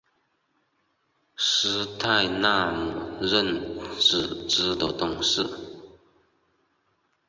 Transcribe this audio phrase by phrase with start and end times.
[1.37, 5.47] 斯泰纳姆任组织的董事。